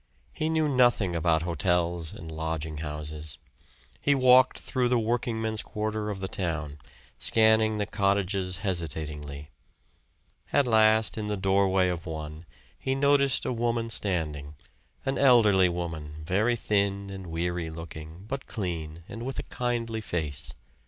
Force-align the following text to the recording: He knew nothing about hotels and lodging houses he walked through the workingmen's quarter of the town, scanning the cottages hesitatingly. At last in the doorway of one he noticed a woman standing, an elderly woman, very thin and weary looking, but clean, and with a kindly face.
He 0.33 0.49
knew 0.49 0.67
nothing 0.67 1.15
about 1.15 1.43
hotels 1.43 2.11
and 2.11 2.31
lodging 2.31 2.77
houses 2.79 3.37
he 4.01 4.15
walked 4.15 4.57
through 4.57 4.89
the 4.89 4.97
workingmen's 4.97 5.61
quarter 5.61 6.09
of 6.09 6.21
the 6.21 6.27
town, 6.27 6.79
scanning 7.19 7.77
the 7.77 7.85
cottages 7.85 8.57
hesitatingly. 8.65 9.51
At 10.51 10.65
last 10.65 11.19
in 11.19 11.27
the 11.27 11.37
doorway 11.37 11.87
of 11.87 12.07
one 12.07 12.47
he 12.79 12.95
noticed 12.95 13.45
a 13.45 13.53
woman 13.53 13.91
standing, 13.91 14.55
an 15.05 15.19
elderly 15.19 15.69
woman, 15.69 16.15
very 16.25 16.55
thin 16.55 17.11
and 17.11 17.27
weary 17.27 17.69
looking, 17.69 18.25
but 18.27 18.47
clean, 18.47 19.03
and 19.07 19.23
with 19.23 19.37
a 19.37 19.43
kindly 19.43 20.01
face. 20.01 20.51